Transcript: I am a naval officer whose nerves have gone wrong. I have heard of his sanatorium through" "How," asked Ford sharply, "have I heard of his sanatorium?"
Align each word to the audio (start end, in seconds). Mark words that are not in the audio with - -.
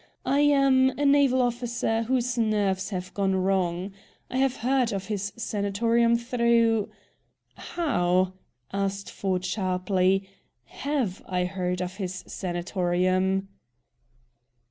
I 0.25 0.39
am 0.39 0.89
a 0.97 1.05
naval 1.05 1.43
officer 1.43 2.01
whose 2.01 2.35
nerves 2.35 2.89
have 2.89 3.13
gone 3.13 3.35
wrong. 3.35 3.93
I 4.31 4.37
have 4.37 4.55
heard 4.55 4.91
of 4.91 5.05
his 5.09 5.31
sanatorium 5.37 6.17
through" 6.17 6.89
"How," 7.75 8.33
asked 8.73 9.11
Ford 9.11 9.45
sharply, 9.45 10.27
"have 10.63 11.21
I 11.27 11.45
heard 11.45 11.83
of 11.83 11.97
his 11.97 12.23
sanatorium?" 12.25 13.47